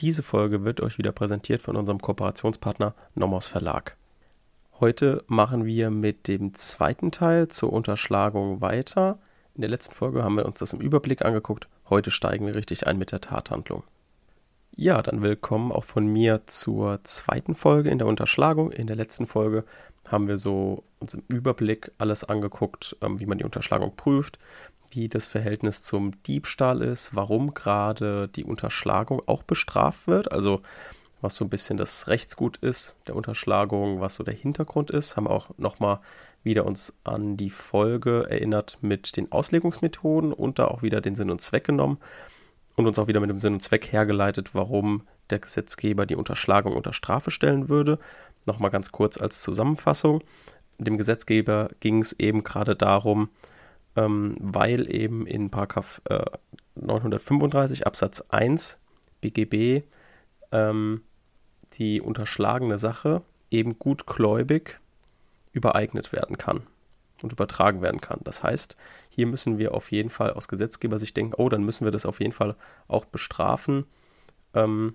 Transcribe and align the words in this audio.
Diese 0.00 0.22
Folge 0.22 0.62
wird 0.62 0.82
euch 0.82 0.98
wieder 0.98 1.12
präsentiert 1.12 1.62
von 1.62 1.74
unserem 1.74 2.00
Kooperationspartner 2.00 2.94
Nomos 3.14 3.48
Verlag. 3.48 3.96
Heute 4.78 5.24
machen 5.26 5.64
wir 5.64 5.88
mit 5.88 6.28
dem 6.28 6.52
zweiten 6.52 7.12
Teil 7.12 7.48
zur 7.48 7.72
Unterschlagung 7.72 8.60
weiter. 8.60 9.18
In 9.54 9.62
der 9.62 9.70
letzten 9.70 9.94
Folge 9.94 10.22
haben 10.22 10.36
wir 10.36 10.44
uns 10.44 10.58
das 10.58 10.74
im 10.74 10.82
Überblick 10.82 11.24
angeguckt. 11.24 11.66
Heute 11.88 12.10
steigen 12.10 12.46
wir 12.46 12.54
richtig 12.54 12.86
ein 12.86 12.98
mit 12.98 13.10
der 13.10 13.22
Tathandlung. 13.22 13.84
Ja, 14.74 15.00
dann 15.00 15.22
willkommen 15.22 15.72
auch 15.72 15.84
von 15.84 16.06
mir 16.06 16.46
zur 16.46 17.02
zweiten 17.04 17.54
Folge 17.54 17.88
in 17.88 17.96
der 17.96 18.06
Unterschlagung. 18.06 18.72
In 18.72 18.88
der 18.88 18.96
letzten 18.96 19.26
Folge 19.26 19.64
haben 20.06 20.28
wir 20.28 20.36
so 20.36 20.84
uns 21.00 21.14
im 21.14 21.22
Überblick 21.28 21.90
alles 21.96 22.22
angeguckt, 22.22 22.98
ähm, 23.00 23.18
wie 23.18 23.24
man 23.24 23.38
die 23.38 23.44
Unterschlagung 23.44 23.96
prüft, 23.96 24.38
wie 24.90 25.08
das 25.08 25.26
Verhältnis 25.26 25.82
zum 25.82 26.22
Diebstahl 26.22 26.82
ist, 26.82 27.14
warum 27.14 27.54
gerade 27.54 28.28
die 28.28 28.44
Unterschlagung 28.44 29.22
auch 29.26 29.42
bestraft 29.42 30.06
wird, 30.06 30.32
also 30.32 30.62
was 31.20 31.34
so 31.34 31.44
ein 31.44 31.50
bisschen 31.50 31.76
das 31.76 32.08
Rechtsgut 32.08 32.58
ist 32.58 32.94
der 33.06 33.16
Unterschlagung, 33.16 34.00
was 34.00 34.16
so 34.16 34.24
der 34.24 34.34
Hintergrund 34.34 34.90
ist, 34.90 35.16
haben 35.16 35.26
auch 35.26 35.48
nochmal 35.58 36.00
wieder 36.42 36.64
uns 36.64 36.94
an 37.04 37.36
die 37.36 37.50
Folge 37.50 38.26
erinnert 38.28 38.78
mit 38.80 39.16
den 39.16 39.32
Auslegungsmethoden 39.32 40.32
und 40.32 40.58
da 40.58 40.66
auch 40.66 40.82
wieder 40.82 41.00
den 41.00 41.16
Sinn 41.16 41.30
und 41.30 41.40
Zweck 41.40 41.64
genommen 41.64 41.98
und 42.76 42.86
uns 42.86 42.98
auch 42.98 43.08
wieder 43.08 43.20
mit 43.20 43.30
dem 43.30 43.38
Sinn 43.38 43.54
und 43.54 43.60
Zweck 43.60 43.90
hergeleitet, 43.92 44.54
warum 44.54 45.02
der 45.30 45.40
Gesetzgeber 45.40 46.06
die 46.06 46.14
Unterschlagung 46.14 46.74
unter 46.74 46.92
Strafe 46.92 47.30
stellen 47.30 47.68
würde. 47.68 47.98
Nochmal 48.44 48.70
ganz 48.70 48.92
kurz 48.92 49.18
als 49.18 49.40
Zusammenfassung. 49.40 50.22
Dem 50.78 50.98
Gesetzgeber 50.98 51.70
ging 51.80 52.00
es 52.00 52.12
eben 52.12 52.44
gerade 52.44 52.76
darum, 52.76 53.30
ähm, 53.96 54.36
weil 54.40 54.92
eben 54.94 55.26
in 55.26 55.50
Paragraph 55.50 56.00
äh, 56.08 56.24
935 56.74 57.86
Absatz 57.86 58.22
1 58.28 58.78
BGB 59.20 59.84
ähm, 60.52 61.02
die 61.74 62.00
unterschlagene 62.00 62.78
Sache 62.78 63.22
eben 63.50 63.78
gutgläubig 63.78 64.78
übereignet 65.52 66.12
werden 66.12 66.36
kann 66.36 66.66
und 67.22 67.32
übertragen 67.32 67.80
werden 67.80 68.00
kann. 68.00 68.20
Das 68.24 68.42
heißt, 68.42 68.76
hier 69.08 69.26
müssen 69.26 69.58
wir 69.58 69.74
auf 69.74 69.90
jeden 69.90 70.10
Fall 70.10 70.32
aus 70.32 70.48
Gesetzgebersicht 70.48 71.16
denken, 71.16 71.34
oh, 71.36 71.48
dann 71.48 71.64
müssen 71.64 71.84
wir 71.84 71.90
das 71.90 72.06
auf 72.06 72.20
jeden 72.20 72.32
Fall 72.32 72.56
auch 72.88 73.06
bestrafen, 73.06 73.86
ähm, 74.54 74.94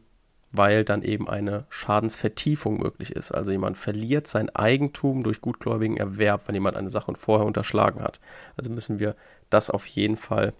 weil 0.53 0.83
dann 0.83 1.01
eben 1.01 1.29
eine 1.29 1.65
Schadensvertiefung 1.69 2.79
möglich 2.79 3.15
ist. 3.15 3.31
Also 3.31 3.51
jemand 3.51 3.77
verliert 3.77 4.27
sein 4.27 4.49
Eigentum 4.49 5.23
durch 5.23 5.41
gutgläubigen 5.41 5.97
Erwerb, 5.97 6.47
wenn 6.47 6.55
jemand 6.55 6.77
eine 6.77 6.89
Sache 6.89 7.13
vorher 7.15 7.45
unterschlagen 7.45 8.01
hat. 8.01 8.19
Also 8.57 8.69
müssen 8.69 8.99
wir 8.99 9.15
das 9.49 9.69
auf 9.69 9.85
jeden 9.85 10.17
Fall 10.17 10.53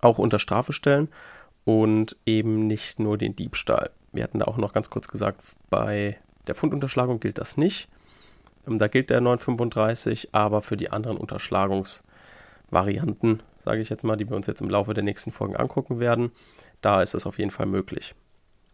auch 0.00 0.18
unter 0.18 0.38
Strafe 0.38 0.72
stellen 0.72 1.08
und 1.64 2.16
eben 2.26 2.66
nicht 2.66 2.98
nur 2.98 3.16
den 3.18 3.36
Diebstahl. 3.36 3.90
Wir 4.12 4.24
hatten 4.24 4.40
da 4.40 4.46
auch 4.46 4.58
noch 4.58 4.72
ganz 4.72 4.90
kurz 4.90 5.06
gesagt, 5.08 5.42
bei 5.70 6.18
der 6.46 6.54
Fundunterschlagung 6.54 7.20
gilt 7.20 7.38
das 7.38 7.56
nicht. 7.56 7.88
Ähm, 8.66 8.78
da 8.78 8.88
gilt 8.88 9.10
der 9.10 9.20
935, 9.20 10.30
aber 10.32 10.62
für 10.62 10.76
die 10.76 10.90
anderen 10.90 11.16
Unterschlagungsvarianten, 11.16 13.42
sage 13.58 13.80
ich 13.80 13.88
jetzt 13.88 14.04
mal, 14.04 14.16
die 14.16 14.28
wir 14.28 14.36
uns 14.36 14.46
jetzt 14.46 14.60
im 14.60 14.70
Laufe 14.70 14.94
der 14.94 15.04
nächsten 15.04 15.32
Folgen 15.32 15.56
angucken 15.56 15.98
werden, 15.98 16.30
da 16.80 17.02
ist 17.02 17.14
es 17.14 17.26
auf 17.26 17.38
jeden 17.38 17.50
Fall 17.50 17.66
möglich. 17.66 18.14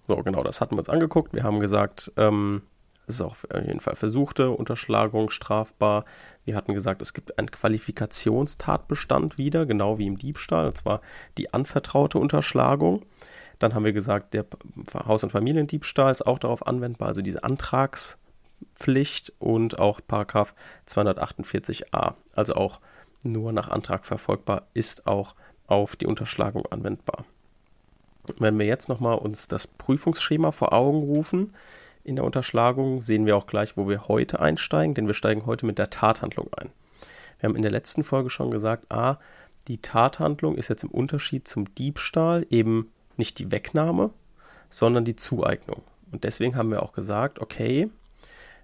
So, 0.09 0.17
genau, 0.23 0.43
das 0.43 0.61
hatten 0.63 0.75
wir 0.75 0.79
uns 0.79 0.89
angeguckt. 0.89 1.35
Wir 1.35 1.43
haben 1.43 1.61
gesagt, 1.61 2.11
ähm, 2.17 2.63
es 3.07 3.17
ist 3.17 3.21
auf 3.23 3.47
jeden 3.55 3.81
Fall 3.81 3.95
versuchte 3.95 4.51
Unterschlagung 4.51 5.29
strafbar. 5.29 6.07
Wir 6.47 6.57
hatten 6.57 6.73
gesagt, 6.73 7.03
es 7.03 7.13
gibt 7.13 7.39
einen 7.39 7.51
Qualifikationstatbestand 7.51 9.37
wieder, 9.37 9.67
genau 9.67 9.99
wie 9.99 10.07
im 10.07 10.17
Diebstahl, 10.17 10.67
und 10.67 10.77
zwar 10.77 11.03
die 11.37 11.53
anvertraute 11.53 12.19
Unterschlagung. 12.19 13.05
Dann 13.59 13.75
haben 13.75 13.85
wir 13.85 13.93
gesagt, 13.93 14.33
der 14.33 14.47
Haus- 15.07 15.25
und 15.25 15.31
Familiendiebstahl 15.31 16.11
ist 16.11 16.27
auch 16.27 16.39
darauf 16.39 16.67
anwendbar, 16.67 17.09
also 17.09 17.21
diese 17.21 17.45
Antragspflicht 17.45 19.33
und 19.39 19.79
auch 19.79 20.01
Paragraph 20.07 20.55
248a, 20.87 22.15
also 22.35 22.55
auch 22.55 22.81
nur 23.25 23.53
nach 23.53 23.69
Antrag 23.69 24.07
verfolgbar, 24.07 24.69
ist 24.73 25.07
auch 25.07 25.35
auf 25.67 25.97
die 25.97 26.07
Unterschlagung 26.07 26.65
anwendbar. 26.67 27.27
Wenn 28.39 28.59
wir 28.59 28.67
jetzt 28.67 28.89
nochmal 28.89 29.19
uns 29.19 29.49
das 29.49 29.67
Prüfungsschema 29.67 30.53
vor 30.53 30.73
Augen 30.73 30.99
rufen, 30.99 31.55
in 32.05 32.17
der 32.17 32.25
Unterschlagung 32.25 33.01
sehen 33.01 33.27
wir 33.27 33.37
auch 33.37 33.47
gleich, 33.47 33.77
wo 33.77 33.89
wir 33.89 34.09
heute 34.09 34.41
einsteigen, 34.41 34.95
denn 34.95 35.07
wir 35.07 35.15
steigen 35.15 35.47
heute 35.47 35.67
mit 35.67 35.79
der 35.79 35.91
Tathandlung 35.91 36.49
ein. 36.57 36.71
Wir 37.39 37.49
haben 37.49 37.57
in 37.57 37.63
der 37.63 37.71
letzten 37.71 38.05
Folge 38.05 38.31
schon 38.31 38.51
gesagt, 38.51 38.91
a, 38.93 39.19
die 39.69 39.79
Tathandlung 39.79 40.57
ist 40.57 40.69
jetzt 40.69 40.85
im 40.85 40.91
Unterschied 40.91 41.47
zum 41.47 41.75
Diebstahl 41.75 42.47
eben 42.51 42.91
nicht 43.17 43.39
die 43.39 43.53
Wegnahme, 43.53 44.11
sondern 44.71 45.05
die 45.05 45.17
Zueignung. 45.17 45.83
Und 46.11 46.25
deswegen 46.25 46.57
haben 46.57 46.71
wir 46.71 46.83
auch 46.83 46.93
gesagt, 46.93 47.39
okay, 47.39 47.91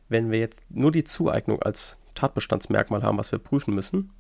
wenn 0.09 0.31
wir 0.31 0.39
jetzt 0.39 0.63
nur 0.71 0.93
die 0.93 1.05
Zueignung 1.05 1.63
als 1.63 1.99
Tatbestandsmerkmal 2.15 3.03
haben, 3.03 3.19
was 3.19 3.33
wir 3.33 3.39
prüfen 3.39 3.75
müssen, 3.75 4.11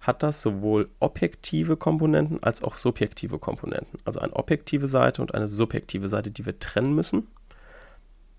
hat 0.00 0.22
das 0.22 0.40
sowohl 0.40 0.88
objektive 1.00 1.76
Komponenten 1.76 2.42
als 2.42 2.62
auch 2.62 2.76
subjektive 2.76 3.38
Komponenten. 3.38 3.98
Also 4.04 4.20
eine 4.20 4.34
objektive 4.34 4.86
Seite 4.86 5.22
und 5.22 5.34
eine 5.34 5.48
subjektive 5.48 6.08
Seite, 6.08 6.30
die 6.30 6.46
wir 6.46 6.58
trennen 6.58 6.94
müssen. 6.94 7.28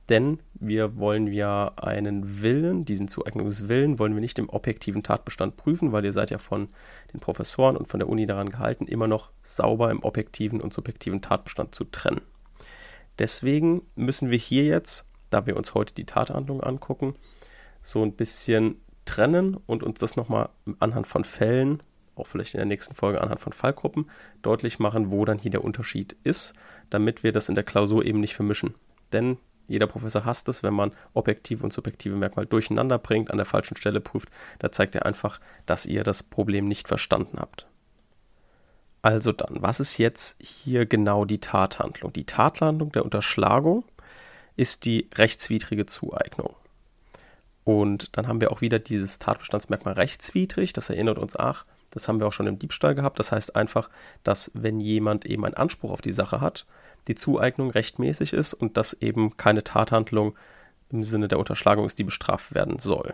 Denn 0.10 0.40
wir 0.56 0.98
wollen 0.98 1.28
ja 1.28 1.72
einen 1.76 2.42
Willen, 2.42 2.84
diesen 2.84 3.08
Zueignungswillen, 3.08 4.00
wollen 4.00 4.16
wir 4.16 4.22
nicht 4.22 4.40
im 4.40 4.50
objektiven 4.50 5.04
Tatbestand 5.04 5.56
prüfen, 5.56 5.92
weil 5.92 6.04
ihr 6.04 6.14
seid 6.14 6.32
ja 6.32 6.40
von 6.40 6.70
den 7.14 7.20
Professoren 7.20 7.78
und 7.78 7.88
von 7.88 8.00
der 8.00 8.10
Uni 8.10 8.26
daran 8.26 8.50
gehalten, 8.50 8.88
immer 8.88 9.08
noch 9.08 9.30
sauber 9.44 9.92
im 9.92 10.02
objektiven 10.02 10.62
und 10.62 10.74
subjektiven 10.74 11.22
Tatbestand 11.22 11.76
zu 11.76 11.84
trennen. 11.84 12.22
Deswegen 13.20 13.84
müssen 13.96 14.32
wir 14.32 14.38
hier 14.40 14.64
jetzt, 14.64 15.08
da 15.30 15.46
wir 15.46 15.56
uns 15.56 15.76
heute 15.76 15.94
die 15.94 16.06
Tathandlung 16.06 16.64
angucken, 16.64 17.14
so 17.84 18.02
ein 18.02 18.14
bisschen 18.14 18.82
trennen 19.10 19.58
und 19.66 19.84
uns 19.84 20.00
das 20.00 20.16
nochmal 20.16 20.50
anhand 20.80 21.08
von 21.08 21.24
Fällen, 21.24 21.82
auch 22.16 22.28
vielleicht 22.28 22.54
in 22.54 22.60
der 22.60 22.66
nächsten 22.66 22.94
Folge 22.94 23.22
anhand 23.22 23.42
von 23.42 23.54
Fallgruppen, 23.54 24.10
deutlich 24.42 24.78
machen, 24.78 25.12
wo 25.12 25.26
dann 25.26 25.40
hier 25.40 25.52
der 25.52 25.64
Unterschied 25.64 26.16
ist, 26.24 26.54
damit 26.90 27.24
wir 27.24 27.32
das 27.32 27.50
in 27.50 27.56
der 27.56 27.64
Klausur 27.64 28.06
eben 28.06 28.20
nicht 28.20 28.36
vermischen. 28.36 28.76
Denn 29.12 29.38
jeder 29.68 29.88
Professor 29.88 30.26
hasst 30.26 30.48
es, 30.50 30.64
wenn 30.64 30.74
man 30.74 30.92
objektive 31.14 31.64
und 31.64 31.74
subjektive 31.74 32.16
Merkmale 32.16 32.48
durcheinander 32.48 32.98
bringt, 32.98 33.32
an 33.32 33.38
der 33.38 33.46
falschen 33.46 33.78
Stelle 33.78 34.02
prüft. 34.02 34.30
Da 34.60 34.72
zeigt 34.72 34.96
er 34.96 35.06
einfach, 35.06 35.40
dass 35.66 35.86
ihr 35.86 36.04
das 36.04 36.24
Problem 36.24 36.66
nicht 36.66 36.88
verstanden 36.88 37.40
habt. 37.40 37.68
Also 39.02 39.32
dann, 39.32 39.62
was 39.62 39.80
ist 39.80 39.98
jetzt 39.98 40.36
hier 40.42 40.86
genau 40.86 41.26
die 41.26 41.40
Tathandlung? 41.40 42.12
Die 42.14 42.26
Tathandlung 42.26 42.92
der 42.92 43.06
Unterschlagung 43.06 43.86
ist 44.56 44.86
die 44.86 45.08
rechtswidrige 45.16 45.86
Zueignung. 45.86 46.56
Und 47.64 48.18
dann 48.18 48.28
haben 48.28 48.42
wir 48.42 48.52
auch 48.52 48.62
wieder 48.62 48.80
dieses 48.80 49.20
Tatbestandsmerkmal 49.20 49.94
rechtswidrig. 49.94 50.74
Das 50.74 50.90
erinnert 50.90 51.18
uns, 51.18 51.36
ach, 51.36 51.66
das 51.92 52.08
haben 52.08 52.20
wir 52.20 52.28
auch 52.28 52.34
schon 52.34 52.48
im 52.48 52.60
Diebstahl 52.60 52.96
gehabt. 52.96 53.20
Das 53.20 53.32
heißt 53.32 53.56
einfach, 53.56 53.90
dass 54.24 54.52
wenn 54.54 54.80
jemand 54.80 55.26
eben 55.26 55.46
einen 55.46 55.56
Anspruch 55.56 55.92
auf 55.92 56.02
die 56.02 56.12
Sache 56.12 56.42
hat, 56.42 56.66
die 57.08 57.16
Zueignung 57.16 57.72
rechtmäßig 57.72 58.34
ist 58.34 58.54
und 58.54 58.78
dass 58.78 58.94
eben 58.94 59.38
keine 59.38 59.64
Tathandlung 59.64 60.36
im 60.90 61.04
Sinne 61.04 61.28
der 61.28 61.40
Unterschlagung 61.40 61.86
ist, 61.86 62.00
die 62.00 62.04
bestraft 62.04 62.54
werden 62.54 62.80
soll. 62.80 63.14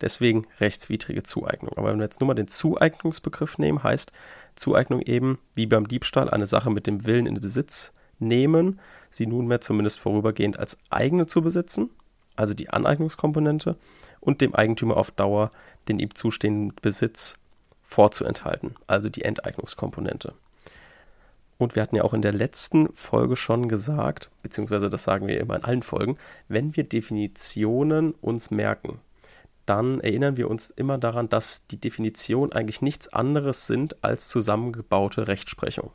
Deswegen 0.00 0.46
rechtswidrige 0.58 1.22
Zueignung. 1.22 1.76
Aber 1.76 1.90
wenn 1.90 1.98
wir 1.98 2.04
jetzt 2.04 2.20
nur 2.20 2.28
mal 2.28 2.34
den 2.34 2.48
Zueignungsbegriff 2.48 3.58
nehmen, 3.58 3.82
heißt 3.82 4.12
Zueignung 4.54 5.00
eben, 5.00 5.38
wie 5.54 5.66
beim 5.66 5.88
Diebstahl, 5.88 6.30
eine 6.30 6.46
Sache 6.46 6.70
mit 6.70 6.86
dem 6.86 7.06
Willen 7.06 7.26
in 7.26 7.40
Besitz 7.40 7.92
nehmen, 8.18 8.80
sie 9.08 9.26
nunmehr 9.26 9.60
zumindest 9.60 9.98
vorübergehend 9.98 10.58
als 10.58 10.76
eigene 10.90 11.26
zu 11.26 11.40
besitzen 11.42 11.90
also 12.40 12.54
die 12.54 12.70
Aneignungskomponente, 12.70 13.76
und 14.20 14.40
dem 14.40 14.54
Eigentümer 14.54 14.96
auf 14.96 15.10
Dauer 15.10 15.50
den 15.88 15.98
ihm 15.98 16.14
zustehenden 16.14 16.74
Besitz 16.80 17.38
vorzuenthalten, 17.82 18.76
also 18.86 19.08
die 19.08 19.22
Enteignungskomponente. 19.22 20.34
Und 21.58 21.74
wir 21.74 21.82
hatten 21.82 21.96
ja 21.96 22.04
auch 22.04 22.14
in 22.14 22.22
der 22.22 22.32
letzten 22.32 22.88
Folge 22.94 23.36
schon 23.36 23.68
gesagt, 23.68 24.30
beziehungsweise 24.42 24.88
das 24.88 25.04
sagen 25.04 25.26
wir 25.26 25.38
immer 25.40 25.56
in 25.56 25.64
allen 25.64 25.82
Folgen, 25.82 26.16
wenn 26.48 26.76
wir 26.76 26.84
Definitionen 26.84 28.12
uns 28.20 28.50
merken, 28.50 29.00
dann 29.66 30.00
erinnern 30.00 30.36
wir 30.36 30.48
uns 30.48 30.70
immer 30.70 30.96
daran, 30.96 31.28
dass 31.28 31.66
die 31.66 31.80
Definitionen 31.80 32.52
eigentlich 32.52 32.80
nichts 32.80 33.12
anderes 33.12 33.66
sind 33.66 34.02
als 34.02 34.28
zusammengebaute 34.28 35.28
Rechtsprechung. 35.28 35.90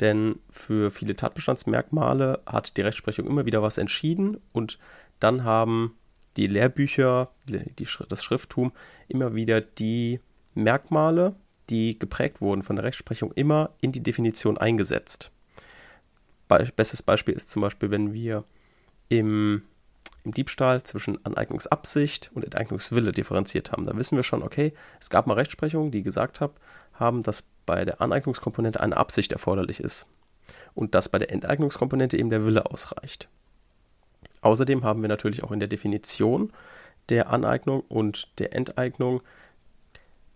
Denn 0.00 0.38
für 0.50 0.90
viele 0.90 1.16
Tatbestandsmerkmale 1.16 2.40
hat 2.46 2.76
die 2.76 2.82
Rechtsprechung 2.82 3.26
immer 3.26 3.46
wieder 3.46 3.62
was 3.62 3.78
entschieden 3.78 4.38
und 4.52 4.78
dann 5.20 5.44
haben 5.44 5.96
die 6.36 6.46
Lehrbücher, 6.46 7.30
die, 7.46 7.86
das 8.08 8.22
Schrifttum 8.22 8.72
immer 9.08 9.34
wieder 9.34 9.60
die 9.60 10.20
Merkmale, 10.54 11.34
die 11.70 11.98
geprägt 11.98 12.40
wurden 12.40 12.62
von 12.62 12.76
der 12.76 12.84
Rechtsprechung, 12.84 13.32
immer 13.32 13.70
in 13.80 13.92
die 13.92 14.02
Definition 14.02 14.58
eingesetzt. 14.58 15.30
Be 16.48 16.68
bestes 16.76 17.02
Beispiel 17.02 17.34
ist 17.34 17.50
zum 17.50 17.62
Beispiel, 17.62 17.90
wenn 17.90 18.12
wir 18.12 18.44
im, 19.08 19.62
im 20.24 20.32
Diebstahl 20.32 20.82
zwischen 20.82 21.24
Aneignungsabsicht 21.24 22.30
und 22.34 22.44
Enteignungswille 22.44 23.12
differenziert 23.12 23.72
haben. 23.72 23.84
Da 23.84 23.96
wissen 23.96 24.16
wir 24.16 24.22
schon, 24.22 24.42
okay, 24.42 24.72
es 25.00 25.10
gab 25.10 25.26
mal 25.26 25.34
Rechtsprechungen, 25.34 25.90
die 25.90 26.02
gesagt 26.02 26.40
hab, 26.40 26.60
haben, 26.94 27.22
dass 27.22 27.48
bei 27.64 27.84
der 27.84 28.00
Aneignungskomponente 28.00 28.80
eine 28.80 28.96
Absicht 28.96 29.32
erforderlich 29.32 29.80
ist. 29.80 30.06
und 30.74 30.94
dass 30.94 31.08
bei 31.08 31.18
der 31.18 31.32
Enteignungskomponente 31.32 32.16
eben 32.16 32.30
der 32.30 32.44
Wille 32.44 32.66
ausreicht. 32.66 33.28
Außerdem 34.40 34.84
haben 34.84 35.02
wir 35.02 35.08
natürlich 35.08 35.42
auch 35.42 35.52
in 35.52 35.60
der 35.60 35.68
Definition 35.68 36.52
der 37.08 37.30
Aneignung 37.30 37.80
und 37.88 38.38
der 38.38 38.54
Enteignung 38.54 39.22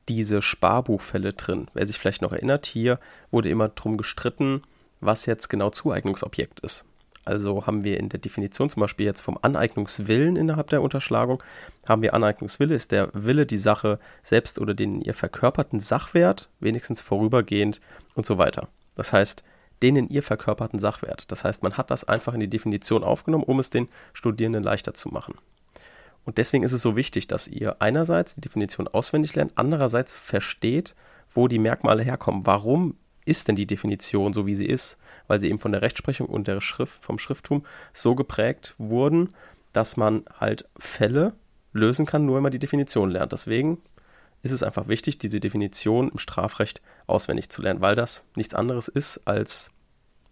diese 0.08 0.42
Sparbuchfälle 0.42 1.32
drin. 1.32 1.68
Wer 1.74 1.86
sich 1.86 1.98
vielleicht 1.98 2.22
noch 2.22 2.32
erinnert, 2.32 2.66
hier 2.66 2.98
wurde 3.30 3.48
immer 3.48 3.68
drum 3.68 3.96
gestritten, 3.96 4.62
was 5.00 5.26
jetzt 5.26 5.48
genau 5.48 5.70
Zueignungsobjekt 5.70 6.60
ist. 6.60 6.84
Also 7.24 7.66
haben 7.66 7.84
wir 7.84 8.00
in 8.00 8.08
der 8.08 8.18
Definition 8.18 8.70
zum 8.70 8.80
Beispiel 8.80 9.06
jetzt 9.06 9.20
vom 9.20 9.38
Aneignungswillen 9.40 10.36
innerhalb 10.36 10.68
der 10.68 10.82
Unterschlagung, 10.82 11.42
haben 11.86 12.02
wir 12.02 12.14
Aneignungswille, 12.14 12.74
ist 12.74 12.92
der 12.92 13.10
Wille, 13.12 13.46
die 13.46 13.58
Sache 13.58 13.98
selbst 14.22 14.58
oder 14.58 14.74
den 14.74 15.00
ihr 15.02 15.14
verkörperten 15.14 15.80
Sachwert, 15.80 16.48
wenigstens 16.60 17.02
vorübergehend 17.02 17.80
und 18.14 18.24
so 18.26 18.38
weiter. 18.38 18.68
Das 18.94 19.12
heißt, 19.12 19.44
den 19.82 19.96
in 19.96 20.08
ihr 20.08 20.22
verkörperten 20.22 20.78
Sachwert. 20.78 21.30
Das 21.32 21.44
heißt, 21.44 21.62
man 21.62 21.76
hat 21.76 21.90
das 21.90 22.04
einfach 22.04 22.34
in 22.34 22.40
die 22.40 22.48
Definition 22.48 23.04
aufgenommen, 23.04 23.44
um 23.44 23.58
es 23.58 23.70
den 23.70 23.88
Studierenden 24.12 24.62
leichter 24.62 24.94
zu 24.94 25.08
machen. 25.08 25.34
Und 26.24 26.38
deswegen 26.38 26.64
ist 26.64 26.72
es 26.72 26.82
so 26.82 26.96
wichtig, 26.96 27.28
dass 27.28 27.48
ihr 27.48 27.80
einerseits 27.80 28.34
die 28.34 28.40
Definition 28.40 28.88
auswendig 28.88 29.34
lernt, 29.34 29.52
andererseits 29.54 30.12
versteht, 30.12 30.94
wo 31.30 31.48
die 31.48 31.58
Merkmale 31.58 32.02
herkommen. 32.02 32.46
Warum 32.46 32.96
ist 33.24 33.48
denn 33.48 33.56
die 33.56 33.66
Definition 33.66 34.32
so, 34.32 34.46
wie 34.46 34.54
sie 34.54 34.66
ist? 34.66 34.98
Weil 35.28 35.40
sie 35.40 35.48
eben 35.48 35.58
von 35.58 35.72
der 35.72 35.82
Rechtsprechung 35.82 36.26
und 36.26 36.46
der 36.46 36.60
Schrift, 36.60 37.02
vom 37.02 37.18
Schrifttum 37.18 37.64
so 37.92 38.14
geprägt 38.14 38.74
wurden, 38.78 39.30
dass 39.72 39.96
man 39.96 40.24
halt 40.38 40.68
Fälle 40.78 41.34
lösen 41.72 42.06
kann, 42.06 42.26
nur 42.26 42.36
wenn 42.36 42.42
man 42.42 42.52
die 42.52 42.58
Definition 42.58 43.10
lernt. 43.10 43.32
Deswegen 43.32 43.78
ist 44.42 44.52
es 44.52 44.62
einfach 44.62 44.88
wichtig, 44.88 45.18
diese 45.18 45.40
Definition 45.40 46.10
im 46.10 46.18
Strafrecht 46.18 46.80
auswendig 47.06 47.50
zu 47.50 47.62
lernen, 47.62 47.80
weil 47.80 47.94
das 47.94 48.24
nichts 48.36 48.54
anderes 48.54 48.88
ist 48.88 49.18
als, 49.26 49.72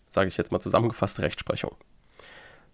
sage 0.09 0.29
ich 0.29 0.37
jetzt 0.37 0.53
mal 0.53 0.61
zusammengefasste 0.61 1.23
Rechtsprechung. 1.23 1.75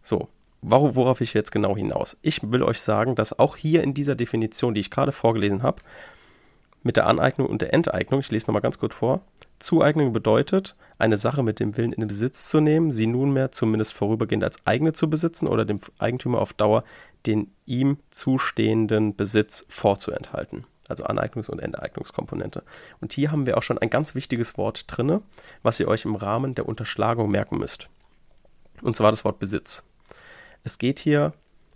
So, 0.03 0.29
worauf 0.63 1.21
ich 1.21 1.35
jetzt 1.35 1.51
genau 1.51 1.77
hinaus? 1.77 2.17
Ich 2.23 2.41
will 2.43 2.63
euch 2.63 2.81
sagen, 2.81 3.15
dass 3.15 3.39
auch 3.39 3.57
hier 3.57 3.83
in 3.83 3.95
dieser 3.95 4.15
Definition, 4.15 4.75
die 4.75 4.81
ich 4.81 4.91
gerade 4.91 5.13
vorgelesen 5.13 5.63
habe, 5.63 5.83
mit 6.83 6.97
der 6.97 7.07
Aneignung 7.07 7.49
und 7.49 7.63
der 7.63 7.73
Enteignung, 7.73 8.21
ich 8.21 8.31
lese 8.31 8.47
nochmal 8.47 8.61
ganz 8.63 8.79
kurz 8.79 8.95
vor, 8.95 9.23
Zueignung 9.59 10.13
bedeutet, 10.13 10.77
eine 10.99 11.17
Sache 11.17 11.43
mit 11.43 11.59
dem 11.59 11.77
Willen 11.79 11.95
in 11.95 12.01
den 12.01 12.09
Besitz 12.09 12.51
zu 12.51 12.61
nehmen, 12.61 12.93
sie 12.93 13.07
nunmehr 13.07 13.51
zumindest 13.51 13.95
vorübergehend 13.95 14.45
als 14.45 14.59
eigene 14.67 14.93
zu 14.93 15.09
besitzen 15.09 15.49
oder 15.49 15.65
dem 15.65 15.81
Eigentümer 15.99 16.41
auf 16.41 16.53
Dauer 16.53 16.85
den 17.27 17.51
ihm 17.65 17.99
zustehenden 18.11 19.17
Besitz 19.17 19.65
vorzuenthalten. 19.69 20.67
Also 20.89 21.05
Aneignungs- 21.05 21.51
und 21.51 21.61
Enteignungskomponente. 21.61 22.63
Und 23.01 23.13
hier 23.15 23.33
haben 23.33 23.47
wir 23.47 23.57
auch 23.57 23.63
schon 23.63 23.79
ein 23.79 23.91
ganz 23.91 24.15
wichtiges 24.15 24.59
Wort 24.59 24.85
drinne, 24.87 25.23
was 25.63 25.81
ihr 25.81 25.89
euch 25.89 26.05
im 26.05 26.15
Rahmen 26.15 26.55
der 26.55 26.69
Unterschlagung 26.69 27.31
merken 27.31 27.59
müsst. 27.59 27.89
Und 28.83 28.95
zwar 28.97 29.11
das 29.11 29.25
Wort 29.25 29.39
Besitz. 29.39 29.83
Es 30.63 30.79
geht 30.79 30.99
hier 30.99 31.33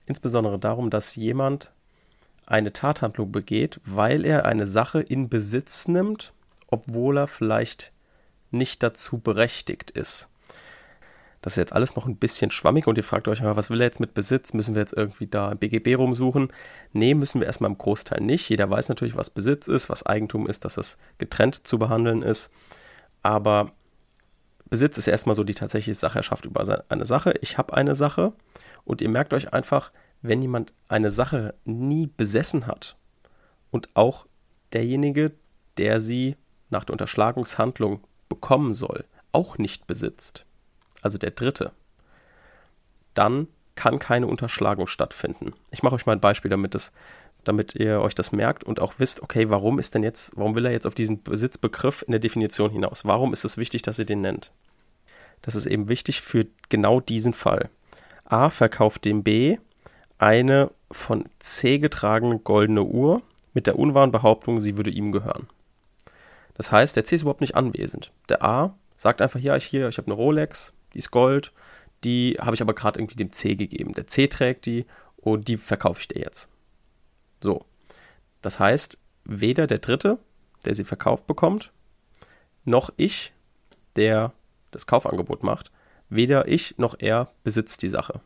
insbesondere 0.07 0.59
darum, 0.59 0.91
dass 0.91 1.17
jemand 1.17 1.73
eine 2.47 2.73
Tathandlung 2.73 3.31
begeht, 3.31 3.81
weil 3.85 4.25
er 4.25 4.47
eine 4.47 4.67
Sache 4.67 5.01
in 5.01 5.29
Besitz 5.29 5.89
nimmt, 5.89 6.33
obwohl 6.69 7.19
er 7.19 7.27
vielleicht 7.27 7.93
nicht 8.51 8.83
dazu 8.83 9.19
berechtigt 9.19 9.91
ist. 9.91 10.29
Das 11.49 11.55
ist 11.55 11.61
jetzt 11.63 11.73
alles 11.73 11.97
noch 11.97 12.07
ein 12.07 12.17
bisschen 12.17 12.51
schwammig 12.51 12.87
und 12.89 12.99
ihr 12.99 13.05
fragt 13.05 13.27
euch, 13.27 13.43
was 13.43 13.71
will 13.71 13.81
er 13.81 13.87
jetzt 13.87 14.01
mit 14.01 14.13
Besitz? 14.13 14.53
Müssen 14.53 14.75
wir 14.75 14.83
jetzt 14.83 14.93
irgendwie 14.93 15.27
da 15.27 15.51
im 15.51 15.57
BGB 15.57 15.97
rumsuchen? 15.97 16.53
Nee, 16.93 17.15
müssen 17.15 17.41
wir 17.41 17.47
erstmal 17.47 17.71
im 17.71 17.79
Großteil 17.79 18.21
nicht. 18.21 18.51
Jeder 18.51 18.69
weiß 18.69 18.91
natürlich, 18.91 19.17
was 19.17 19.31
Besitz 19.31 19.67
ist, 19.67 19.89
was 19.89 20.05
Eigentum 20.05 20.47
ist, 20.47 20.67
dass 20.67 20.77
es 20.77 20.99
getrennt 21.17 21.67
zu 21.67 21.79
behandeln 21.79 22.21
ist. 22.21 22.53
Aber 23.23 23.73
Besitz 24.69 24.99
ist 24.99 25.09
erstmal 25.09 25.35
so 25.35 25.43
die 25.43 25.55
tatsächliche 25.55 25.99
Sacherschaft 25.99 26.45
über 26.45 26.85
eine 26.91 27.07
Sache. 27.07 27.33
Ich 27.41 27.57
habe 27.57 27.73
eine 27.73 27.95
Sache 27.95 28.35
und 28.85 29.01
ihr 29.01 29.09
merkt 29.09 29.33
euch 29.33 29.55
einfach, 29.55 29.91
wenn 30.21 30.43
jemand 30.43 30.75
eine 30.87 31.11
Sache 31.11 31.55
nie 31.65 32.11
besessen 32.15 32.67
hat 32.67 32.99
und 33.71 33.89
auch 33.95 34.27
derjenige, 34.75 35.33
der 35.79 35.99
sie 36.01 36.37
nach 36.69 36.85
der 36.85 36.93
Unterschlagungshandlung 36.93 38.01
bekommen 38.29 38.75
soll, 38.75 39.07
auch 39.33 39.57
nicht 39.57 39.87
besitzt, 39.87 40.45
also 41.03 41.19
der 41.19 41.31
Dritte, 41.31 41.73
dann 43.15 43.49
kann 43.75 43.99
keine 43.99 44.27
Unterschlagung 44.27 44.87
stattfinden. 44.87 45.53
Ich 45.71 45.83
mache 45.83 45.95
euch 45.95 46.07
mal 46.07 46.13
ein 46.13 46.21
Beispiel, 46.21 46.51
damit, 46.51 46.75
das, 46.75 46.93
damit 47.45 47.75
ihr 47.75 48.01
euch 48.01 48.15
das 48.15 48.33
merkt 48.33 48.65
und 48.65 48.81
auch 48.81 48.95
wisst, 48.99 49.23
okay, 49.23 49.51
warum 49.51 49.79
ist 49.79 49.95
denn 49.95 50.03
jetzt, 50.03 50.33
warum 50.35 50.55
will 50.55 50.67
er 50.67 50.73
jetzt 50.73 50.87
auf 50.87 50.95
diesen 50.95 51.23
Besitzbegriff 51.23 52.03
in 52.03 52.11
der 52.11 52.21
Definition 52.21 52.71
hinaus? 52.71 53.05
Warum 53.05 53.33
ist 53.33 53.45
es 53.45 53.57
wichtig, 53.57 53.83
dass 53.83 53.99
ihr 53.99 54.05
den 54.05 54.21
nennt? 54.21 54.51
Das 55.43 55.55
ist 55.55 55.67
eben 55.67 55.89
wichtig 55.89 56.21
für 56.21 56.47
genau 56.69 57.01
diesen 57.01 57.35
Fall. 57.35 57.71
A 58.25 58.51
verkauft 58.51 59.05
dem 59.05 59.23
B 59.23 59.59
eine 60.19 60.73
von 60.91 61.27
C 61.39 61.79
getragene 61.79 62.39
goldene 62.41 62.83
Uhr 62.83 63.23
mit 63.55 63.67
der 63.67 63.79
unwahren 63.79 64.11
Behauptung, 64.11 64.61
sie 64.61 64.77
würde 64.77 64.91
ihm 64.91 65.13
gehören. 65.13 65.49
Das 66.55 66.73
heißt, 66.73 66.97
der 66.97 67.05
C 67.05 67.15
ist 67.15 67.23
überhaupt 67.23 67.41
nicht 67.41 67.55
anwesend. 67.55 68.11
Der 68.29 68.43
A 68.43 68.75
sagt 68.97 69.23
einfach, 69.23 69.39
ja, 69.39 69.57
ich 69.57 69.65
hier, 69.65 69.89
ich 69.89 69.99
habe 69.99 70.09
eine 70.09 70.17
Rolex, 70.17 70.73
die 70.95 70.99
ist 70.99 71.11
Gold, 71.11 71.53
die 72.05 72.37
habe 72.41 72.55
ich 72.55 72.63
aber 72.63 72.75
gerade 72.75 73.01
irgendwie 73.01 73.17
dem 73.17 73.33
C 73.33 73.57
gegeben. 73.57 73.93
Der 73.95 74.07
C 74.07 74.29
trägt 74.29 74.67
die 74.67 74.87
und 75.17 75.49
die 75.49 75.57
verkaufe 75.57 76.01
ich 76.01 76.09
dir 76.09 76.21
jetzt. 76.21 76.49
So. 77.41 77.65
Das 78.43 78.59
heißt, 78.61 78.99
weder 79.25 79.67
der 79.67 79.79
Dritte, 79.79 80.19
der 80.65 80.75
sie 80.75 80.85
verkauft 80.85 81.27
bekommt, 81.27 81.73
noch 82.65 82.91
ich, 82.97 83.33
der 83.97 84.33
das 84.71 84.87
Kaufangebot 84.87 85.43
macht, 85.43 85.73
weder 86.09 86.47
ich 86.49 86.79
noch 86.79 86.95
er 86.99 87.33
besitzt 87.43 87.83
die 87.83 87.89
Sache. 87.89 88.21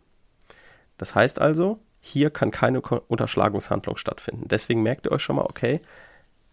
Das 0.98 1.14
heißt 1.14 1.40
also, 1.40 1.80
hier 2.00 2.30
kann 2.30 2.50
keine 2.50 2.80
Unterschlagungshandlung 2.80 3.96
stattfinden. 3.96 4.48
Deswegen 4.48 4.82
merkt 4.82 5.06
ihr 5.06 5.12
euch 5.12 5.22
schon 5.22 5.36
mal, 5.36 5.46
okay, 5.46 5.80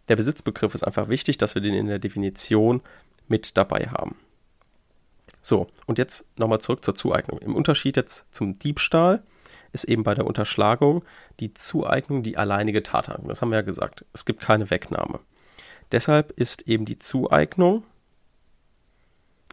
der 0.07 0.15
Besitzbegriff 0.15 0.73
ist 0.73 0.83
einfach 0.83 1.09
wichtig, 1.09 1.37
dass 1.37 1.55
wir 1.55 1.61
den 1.61 1.73
in 1.73 1.87
der 1.87 1.99
Definition 1.99 2.81
mit 3.27 3.57
dabei 3.57 3.87
haben. 3.87 4.15
So, 5.49 5.65
und 5.87 5.97
jetzt 5.97 6.27
nochmal 6.37 6.61
zurück 6.61 6.85
zur 6.85 6.93
Zueignung. 6.93 7.39
Im 7.39 7.55
Unterschied 7.55 7.97
jetzt 7.97 8.31
zum 8.31 8.59
Diebstahl 8.59 9.23
ist 9.71 9.85
eben 9.85 10.03
bei 10.03 10.13
der 10.13 10.27
Unterschlagung 10.27 11.03
die 11.39 11.55
Zueignung 11.55 12.21
die 12.21 12.37
alleinige 12.37 12.83
Tathandlung. 12.83 13.29
Das 13.29 13.41
haben 13.41 13.49
wir 13.49 13.57
ja 13.57 13.63
gesagt. 13.63 14.05
Es 14.13 14.25
gibt 14.25 14.41
keine 14.41 14.69
Wegnahme. 14.69 15.21
Deshalb 15.91 16.33
ist 16.33 16.67
eben 16.67 16.85
die 16.85 16.99
Zueignung 16.99 17.83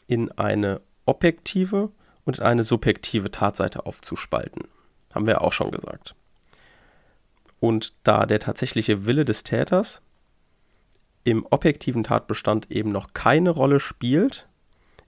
in 0.06 0.30
eine 0.32 0.82
objektive 1.06 1.90
und 2.26 2.40
in 2.40 2.44
eine 2.44 2.62
subjektive 2.62 3.30
Tatseite 3.30 3.86
aufzuspalten. 3.86 4.64
Haben 5.14 5.26
wir 5.26 5.40
auch 5.40 5.54
schon 5.54 5.70
gesagt. 5.70 6.14
Und 7.58 7.94
da 8.04 8.26
der 8.26 8.40
tatsächliche 8.40 9.06
Wille 9.06 9.24
des 9.24 9.44
Täters 9.44 10.02
im 11.24 11.46
objektiven 11.48 12.04
Tatbestand 12.04 12.70
eben 12.70 12.90
noch 12.90 13.14
keine 13.14 13.48
Rolle 13.48 13.80
spielt, 13.80 14.46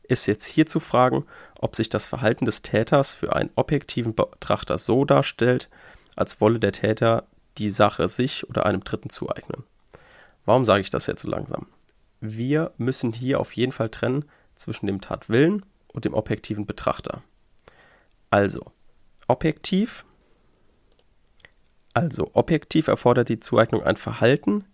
ist 0.08 0.26
jetzt 0.26 0.46
hier 0.46 0.66
zu 0.66 0.80
fragen, 0.80 1.24
ob 1.60 1.76
sich 1.76 1.88
das 1.90 2.06
Verhalten 2.06 2.46
des 2.46 2.62
Täters 2.62 3.14
für 3.14 3.36
einen 3.36 3.50
objektiven 3.54 4.14
Betrachter 4.14 4.78
so 4.78 5.04
darstellt, 5.04 5.68
als 6.16 6.40
wolle 6.40 6.58
der 6.58 6.72
Täter 6.72 7.26
die 7.58 7.70
Sache 7.70 8.08
sich 8.08 8.48
oder 8.48 8.66
einem 8.66 8.82
Dritten 8.82 9.10
zueignen. 9.10 9.64
Warum 10.44 10.64
sage 10.64 10.80
ich 10.80 10.90
das 10.90 11.06
jetzt 11.06 11.22
so 11.22 11.28
langsam? 11.28 11.66
Wir 12.20 12.72
müssen 12.78 13.12
hier 13.12 13.38
auf 13.38 13.52
jeden 13.52 13.72
Fall 13.72 13.90
trennen 13.90 14.24
zwischen 14.56 14.86
dem 14.86 15.00
Tatwillen 15.00 15.64
und 15.88 16.04
dem 16.04 16.14
objektiven 16.14 16.66
Betrachter. 16.66 17.22
Also, 18.30 18.72
objektiv. 19.28 20.04
Also 21.94 22.30
objektiv 22.32 22.88
erfordert 22.88 23.28
die 23.28 23.40
Zueignung 23.40 23.82
ein 23.82 23.96
Verhalten, 23.96 24.64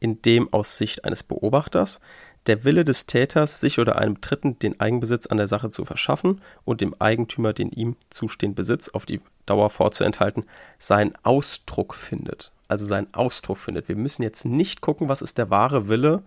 in 0.00 0.22
dem 0.22 0.52
aus 0.52 0.78
Sicht 0.78 1.04
eines 1.04 1.22
Beobachters 1.22 2.00
der 2.46 2.64
Wille 2.64 2.84
des 2.84 3.06
Täters, 3.06 3.60
sich 3.60 3.78
oder 3.78 3.96
einem 3.96 4.20
Dritten 4.20 4.58
den 4.58 4.80
Eigenbesitz 4.80 5.26
an 5.26 5.36
der 5.36 5.46
Sache 5.46 5.70
zu 5.70 5.84
verschaffen 5.84 6.40
und 6.64 6.80
dem 6.80 6.94
Eigentümer 7.00 7.52
den 7.52 7.70
ihm 7.70 7.96
zustehenden 8.10 8.56
Besitz 8.56 8.88
auf 8.88 9.06
die 9.06 9.20
Dauer 9.46 9.70
vorzuenthalten, 9.70 10.44
seinen 10.78 11.14
Ausdruck 11.22 11.94
findet. 11.94 12.52
Also 12.68 12.86
seinen 12.86 13.12
Ausdruck 13.12 13.58
findet. 13.58 13.88
Wir 13.88 13.96
müssen 13.96 14.22
jetzt 14.22 14.44
nicht 14.44 14.80
gucken, 14.80 15.08
was 15.08 15.22
ist 15.22 15.38
der 15.38 15.50
wahre 15.50 15.88
Wille 15.88 16.22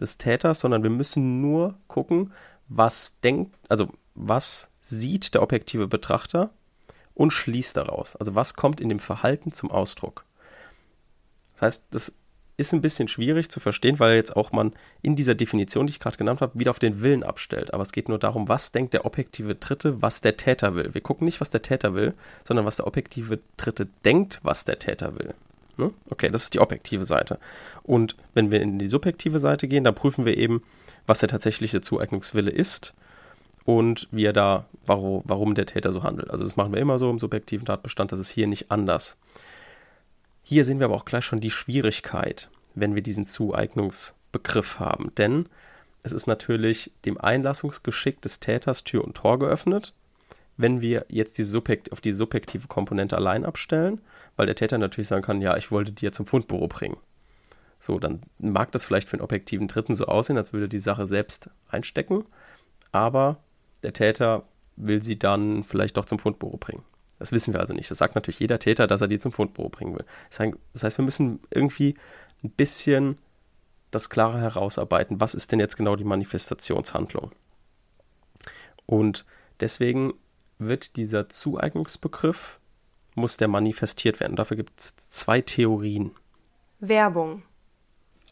des 0.00 0.18
Täters, 0.18 0.60
sondern 0.60 0.82
wir 0.82 0.90
müssen 0.90 1.40
nur 1.40 1.74
gucken, 1.86 2.32
was 2.68 3.20
denkt, 3.20 3.54
also 3.68 3.88
was 4.14 4.70
sieht 4.80 5.34
der 5.34 5.42
objektive 5.42 5.88
Betrachter 5.88 6.50
und 7.14 7.32
schließt 7.32 7.76
daraus. 7.76 8.16
Also 8.16 8.34
was 8.34 8.54
kommt 8.54 8.80
in 8.80 8.88
dem 8.88 8.98
Verhalten 8.98 9.52
zum 9.52 9.70
Ausdruck. 9.70 10.24
Das 11.54 11.62
heißt, 11.62 11.84
das 11.90 12.14
ist 12.60 12.72
ein 12.72 12.82
bisschen 12.82 13.08
schwierig 13.08 13.48
zu 13.48 13.58
verstehen, 13.58 13.98
weil 13.98 14.14
jetzt 14.14 14.36
auch 14.36 14.52
man 14.52 14.72
in 15.02 15.16
dieser 15.16 15.34
Definition, 15.34 15.86
die 15.86 15.92
ich 15.92 16.00
gerade 16.00 16.18
genannt 16.18 16.40
habe, 16.40 16.58
wieder 16.58 16.70
auf 16.70 16.78
den 16.78 17.02
Willen 17.02 17.22
abstellt. 17.22 17.74
Aber 17.74 17.82
es 17.82 17.92
geht 17.92 18.08
nur 18.08 18.18
darum, 18.18 18.48
was 18.48 18.70
denkt 18.70 18.94
der 18.94 19.06
objektive 19.06 19.54
Dritte, 19.54 20.02
was 20.02 20.20
der 20.20 20.36
Täter 20.36 20.74
will. 20.74 20.94
Wir 20.94 21.00
gucken 21.00 21.24
nicht, 21.24 21.40
was 21.40 21.50
der 21.50 21.62
Täter 21.62 21.94
will, 21.94 22.14
sondern 22.44 22.66
was 22.66 22.76
der 22.76 22.86
objektive 22.86 23.40
Dritte 23.56 23.88
denkt, 24.04 24.40
was 24.42 24.64
der 24.64 24.78
Täter 24.78 25.18
will. 25.18 25.34
Ne? 25.76 25.90
Okay, 26.10 26.28
das 26.28 26.44
ist 26.44 26.54
die 26.54 26.60
objektive 26.60 27.04
Seite. 27.04 27.38
Und 27.82 28.14
wenn 28.34 28.50
wir 28.50 28.60
in 28.60 28.78
die 28.78 28.88
subjektive 28.88 29.38
Seite 29.38 29.66
gehen, 29.66 29.84
dann 29.84 29.94
prüfen 29.94 30.24
wir 30.26 30.36
eben, 30.36 30.62
was 31.06 31.20
der 31.20 31.28
tatsächliche 31.28 31.80
Zueignungswille 31.80 32.50
ist 32.50 32.94
und 33.64 34.08
wie 34.10 34.24
er 34.24 34.32
da, 34.32 34.66
warum, 34.86 35.22
warum 35.24 35.54
der 35.54 35.66
Täter 35.66 35.92
so 35.92 36.02
handelt. 36.02 36.30
Also 36.30 36.44
das 36.44 36.56
machen 36.56 36.72
wir 36.72 36.80
immer 36.80 36.98
so 36.98 37.10
im 37.10 37.18
subjektiven 37.18 37.66
Tatbestand, 37.66 38.12
das 38.12 38.20
ist 38.20 38.30
hier 38.30 38.46
nicht 38.46 38.70
anders. 38.70 39.16
Hier 40.42 40.64
sehen 40.64 40.78
wir 40.78 40.86
aber 40.86 40.96
auch 40.96 41.04
gleich 41.04 41.24
schon 41.24 41.40
die 41.40 41.50
Schwierigkeit, 41.50 42.50
wenn 42.74 42.94
wir 42.94 43.02
diesen 43.02 43.26
Zueignungsbegriff 43.26 44.78
haben. 44.78 45.14
Denn 45.16 45.48
es 46.02 46.12
ist 46.12 46.26
natürlich 46.26 46.92
dem 47.04 47.18
Einlassungsgeschick 47.18 48.20
des 48.22 48.40
Täters 48.40 48.84
Tür 48.84 49.04
und 49.04 49.16
Tor 49.16 49.38
geöffnet, 49.38 49.92
wenn 50.56 50.80
wir 50.80 51.06
jetzt 51.08 51.38
die 51.38 51.42
Subjekt, 51.42 51.92
auf 51.92 52.00
die 52.00 52.12
subjektive 52.12 52.68
Komponente 52.68 53.16
allein 53.16 53.44
abstellen, 53.44 54.00
weil 54.36 54.46
der 54.46 54.56
Täter 54.56 54.78
natürlich 54.78 55.08
sagen 55.08 55.22
kann, 55.22 55.40
ja, 55.40 55.56
ich 55.56 55.70
wollte 55.70 55.92
dir 55.92 56.12
zum 56.12 56.26
Fundbüro 56.26 56.68
bringen. 56.68 56.96
So, 57.78 57.98
dann 57.98 58.22
mag 58.38 58.72
das 58.72 58.84
vielleicht 58.84 59.08
für 59.08 59.14
einen 59.14 59.22
objektiven 59.22 59.68
Dritten 59.68 59.94
so 59.94 60.04
aussehen, 60.06 60.36
als 60.36 60.52
würde 60.52 60.68
die 60.68 60.78
Sache 60.78 61.06
selbst 61.06 61.48
einstecken, 61.68 62.26
aber 62.92 63.38
der 63.82 63.94
Täter 63.94 64.44
will 64.76 65.02
sie 65.02 65.18
dann 65.18 65.64
vielleicht 65.64 65.96
doch 65.96 66.04
zum 66.04 66.18
Fundbüro 66.18 66.58
bringen. 66.58 66.82
Das 67.20 67.32
wissen 67.32 67.52
wir 67.52 67.60
also 67.60 67.74
nicht. 67.74 67.90
Das 67.90 67.98
sagt 67.98 68.14
natürlich 68.14 68.40
jeder 68.40 68.58
Täter, 68.58 68.86
dass 68.86 69.02
er 69.02 69.08
die 69.08 69.18
zum 69.18 69.30
Fundbüro 69.30 69.68
bringen 69.68 69.94
will. 69.94 70.06
Das 70.72 70.82
heißt, 70.82 70.98
wir 70.98 71.04
müssen 71.04 71.38
irgendwie 71.50 71.94
ein 72.42 72.50
bisschen 72.50 73.18
das 73.90 74.08
klarer 74.08 74.40
herausarbeiten, 74.40 75.20
was 75.20 75.34
ist 75.34 75.52
denn 75.52 75.60
jetzt 75.60 75.76
genau 75.76 75.96
die 75.96 76.04
Manifestationshandlung. 76.04 77.30
Und 78.86 79.26
deswegen 79.60 80.14
wird 80.58 80.96
dieser 80.96 81.28
Zueignungsbegriff, 81.28 82.58
muss 83.14 83.36
der 83.36 83.48
manifestiert 83.48 84.18
werden. 84.20 84.36
Dafür 84.36 84.56
gibt 84.56 84.80
es 84.80 84.96
zwei 84.96 85.42
Theorien. 85.42 86.12
Werbung. 86.78 87.42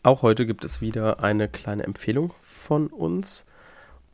Auch 0.02 0.23
heute 0.23 0.47
gibt 0.47 0.64
es 0.64 0.80
wieder 0.80 1.21
eine 1.21 1.49
kleine 1.49 1.83
Empfehlung 1.85 2.33
von 2.40 2.87
uns. 2.87 3.45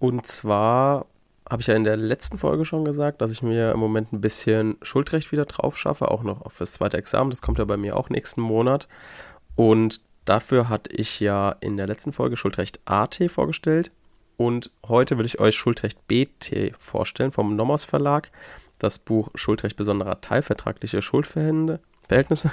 Und 0.01 0.27
zwar 0.27 1.07
habe 1.49 1.61
ich 1.61 1.67
ja 1.67 1.75
in 1.75 1.85
der 1.85 1.97
letzten 1.97 2.39
Folge 2.39 2.65
schon 2.65 2.85
gesagt, 2.85 3.21
dass 3.21 3.31
ich 3.31 3.43
mir 3.43 3.73
im 3.73 3.79
Moment 3.79 4.13
ein 4.13 4.21
bisschen 4.21 4.77
Schuldrecht 4.83 5.31
wieder 5.31 5.45
drauf 5.45 5.77
schaffe, 5.77 6.11
auch 6.11 6.23
noch 6.23 6.51
fürs 6.51 6.73
zweite 6.73 6.97
Examen. 6.97 7.31
Das 7.31 7.43
kommt 7.43 7.59
ja 7.59 7.65
bei 7.65 7.77
mir 7.77 7.97
auch 7.97 8.09
nächsten 8.09 8.41
Monat. 8.41 8.89
Und 9.55 10.01
dafür 10.25 10.69
hatte 10.69 10.91
ich 10.93 11.21
ja 11.21 11.55
in 11.61 11.77
der 11.77 11.87
letzten 11.87 12.13
Folge 12.13 12.37
Schuldrecht 12.37 12.81
AT 12.87 13.21
vorgestellt. 13.29 13.91
Und 14.37 14.71
heute 14.89 15.19
will 15.19 15.27
ich 15.27 15.39
euch 15.39 15.55
Schuldrecht 15.55 16.09
BT 16.09 16.73
vorstellen 16.79 17.31
vom 17.31 17.55
Nomos 17.55 17.85
Verlag. 17.85 18.31
Das 18.79 18.99
Buch 18.99 19.29
Schuldrecht 19.35 19.77
besonderer 19.77 20.21
teilvertragliche 20.21 21.03
Schuldverhältnisse 21.03 22.51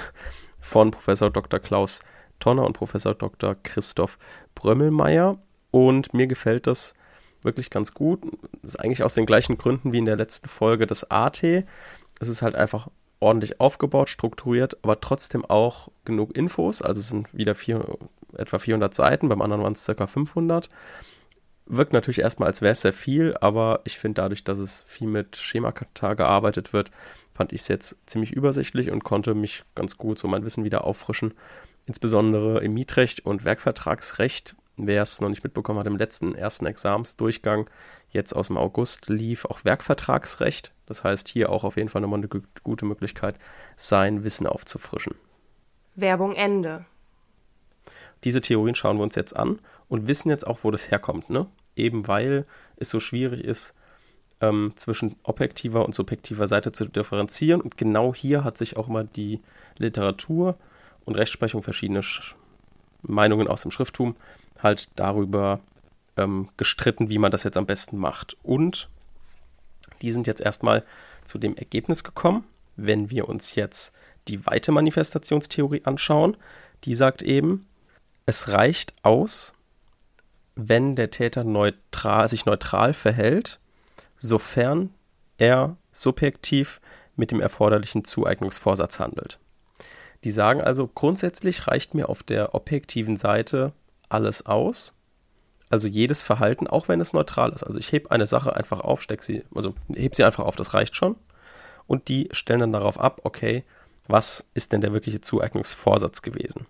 von 0.60 0.90
Professor 0.90 1.30
Dr. 1.30 1.60
Klaus 1.60 2.00
Tonner 2.38 2.64
und 2.64 2.74
Professor 2.74 3.14
Dr. 3.14 3.56
Christoph 3.62 4.18
Brömmelmeier. 4.54 5.38
Und 5.70 6.12
mir 6.12 6.26
gefällt 6.26 6.66
das 6.66 6.94
wirklich 7.44 7.70
ganz 7.70 7.94
gut. 7.94 8.20
Das 8.62 8.74
ist 8.74 8.76
eigentlich 8.80 9.02
aus 9.02 9.14
den 9.14 9.26
gleichen 9.26 9.58
Gründen 9.58 9.92
wie 9.92 9.98
in 9.98 10.04
der 10.04 10.16
letzten 10.16 10.48
Folge 10.48 10.86
des 10.86 11.10
AT. 11.10 11.42
Es 11.42 12.28
ist 12.28 12.42
halt 12.42 12.54
einfach 12.54 12.88
ordentlich 13.20 13.60
aufgebaut, 13.60 14.08
strukturiert, 14.08 14.76
aber 14.82 15.00
trotzdem 15.00 15.44
auch 15.44 15.88
genug 16.04 16.36
Infos. 16.36 16.82
Also 16.82 17.00
es 17.00 17.08
sind 17.08 17.32
wieder 17.32 17.54
vier, 17.54 17.98
etwa 18.36 18.58
400 18.58 18.92
Seiten, 18.94 19.28
beim 19.28 19.40
anderen 19.40 19.62
waren 19.62 19.72
es 19.72 19.86
ca. 19.86 20.06
500. 20.06 20.68
Wirkt 21.66 21.92
natürlich 21.92 22.18
erstmal, 22.18 22.48
als 22.48 22.60
wäre 22.60 22.72
es 22.72 22.80
sehr 22.80 22.92
viel, 22.92 23.36
aber 23.40 23.80
ich 23.84 23.98
finde 23.98 24.20
dadurch, 24.20 24.42
dass 24.42 24.58
es 24.58 24.82
viel 24.82 25.06
mit 25.06 25.36
Schemata 25.36 26.14
gearbeitet 26.14 26.72
wird, 26.72 26.90
fand 27.32 27.52
ich 27.52 27.62
es 27.62 27.68
jetzt 27.68 27.96
ziemlich 28.06 28.32
übersichtlich 28.32 28.90
und 28.90 29.04
konnte 29.04 29.34
mich 29.34 29.64
ganz 29.76 29.96
gut 29.96 30.18
so 30.18 30.26
mein 30.26 30.44
Wissen 30.44 30.64
wieder 30.64 30.84
auffrischen. 30.84 31.34
Insbesondere 31.86 32.62
im 32.62 32.74
Mietrecht 32.74 33.24
und 33.24 33.44
Werkvertragsrecht 33.44 34.56
wer 34.76 35.02
es 35.02 35.20
noch 35.20 35.28
nicht 35.28 35.44
mitbekommen 35.44 35.78
hat, 35.78 35.86
im 35.86 35.96
letzten 35.96 36.34
ersten 36.34 36.66
Examsdurchgang 36.66 37.68
jetzt 38.10 38.34
aus 38.34 38.48
dem 38.48 38.56
August 38.56 39.08
lief 39.08 39.44
auch 39.44 39.64
Werkvertragsrecht. 39.64 40.72
Das 40.86 41.04
heißt, 41.04 41.28
hier 41.28 41.50
auch 41.50 41.64
auf 41.64 41.76
jeden 41.76 41.88
Fall 41.88 42.02
nochmal 42.02 42.20
eine 42.20 42.42
gute 42.62 42.84
Möglichkeit, 42.84 43.36
sein 43.76 44.24
Wissen 44.24 44.46
aufzufrischen. 44.46 45.14
Werbung 45.94 46.34
Ende. 46.34 46.84
Diese 48.24 48.40
Theorien 48.40 48.74
schauen 48.74 48.96
wir 48.96 49.02
uns 49.02 49.14
jetzt 49.14 49.36
an 49.36 49.58
und 49.88 50.06
wissen 50.06 50.30
jetzt 50.30 50.46
auch, 50.46 50.60
wo 50.62 50.70
das 50.70 50.90
herkommt. 50.90 51.30
Ne? 51.30 51.46
Eben 51.76 52.08
weil 52.08 52.46
es 52.76 52.90
so 52.90 53.00
schwierig 53.00 53.44
ist, 53.44 53.74
ähm, 54.40 54.72
zwischen 54.76 55.16
objektiver 55.22 55.84
und 55.84 55.94
subjektiver 55.94 56.46
Seite 56.46 56.72
zu 56.72 56.86
differenzieren. 56.86 57.60
Und 57.60 57.76
genau 57.76 58.14
hier 58.14 58.44
hat 58.44 58.58
sich 58.58 58.76
auch 58.76 58.88
mal 58.88 59.06
die 59.06 59.40
Literatur 59.78 60.56
und 61.04 61.16
Rechtsprechung 61.16 61.62
verschiedene 61.62 62.02
Meinungen 63.02 63.48
aus 63.48 63.62
dem 63.62 63.70
Schrifttum 63.70 64.16
halt 64.62 64.88
darüber 64.96 65.60
ähm, 66.16 66.48
gestritten, 66.56 67.08
wie 67.08 67.18
man 67.18 67.30
das 67.30 67.42
jetzt 67.44 67.56
am 67.56 67.66
besten 67.66 67.98
macht. 67.98 68.36
Und 68.42 68.88
die 70.02 70.12
sind 70.12 70.26
jetzt 70.26 70.40
erstmal 70.40 70.84
zu 71.24 71.38
dem 71.38 71.56
Ergebnis 71.56 72.04
gekommen, 72.04 72.44
wenn 72.76 73.10
wir 73.10 73.28
uns 73.28 73.54
jetzt 73.54 73.94
die 74.28 74.46
weite 74.46 74.72
Manifestationstheorie 74.72 75.82
anschauen, 75.84 76.36
die 76.84 76.94
sagt 76.94 77.22
eben, 77.22 77.66
es 78.26 78.48
reicht 78.48 78.94
aus, 79.02 79.54
wenn 80.54 80.96
der 80.96 81.10
Täter 81.10 81.44
neutral, 81.44 82.28
sich 82.28 82.46
neutral 82.46 82.94
verhält, 82.94 83.58
sofern 84.16 84.90
er 85.38 85.76
subjektiv 85.90 86.80
mit 87.16 87.30
dem 87.30 87.40
erforderlichen 87.40 88.04
Zueignungsvorsatz 88.04 88.98
handelt. 88.98 89.38
Die 90.24 90.30
sagen 90.30 90.60
also, 90.60 90.86
grundsätzlich 90.86 91.66
reicht 91.66 91.94
mir 91.94 92.08
auf 92.08 92.22
der 92.22 92.54
objektiven 92.54 93.16
Seite 93.16 93.72
alles 94.08 94.46
aus. 94.46 94.94
Also 95.68 95.88
jedes 95.88 96.22
Verhalten, 96.22 96.66
auch 96.66 96.88
wenn 96.88 97.00
es 97.00 97.12
neutral 97.12 97.50
ist. 97.52 97.64
Also 97.64 97.78
ich 97.78 97.90
hebe 97.92 98.10
eine 98.10 98.26
Sache 98.26 98.54
einfach 98.54 98.80
auf, 98.80 99.02
steck 99.02 99.22
sie, 99.22 99.42
also 99.54 99.74
heb 99.94 100.14
sie 100.14 100.24
einfach 100.24 100.44
auf, 100.44 100.54
das 100.54 100.74
reicht 100.74 100.94
schon. 100.94 101.16
Und 101.86 102.08
die 102.08 102.28
stellen 102.32 102.60
dann 102.60 102.72
darauf 102.72 103.00
ab, 103.00 103.22
okay, 103.24 103.64
was 104.06 104.46
ist 104.54 104.72
denn 104.72 104.80
der 104.80 104.92
wirkliche 104.92 105.20
Zueignungsvorsatz 105.20 106.22
gewesen? 106.22 106.66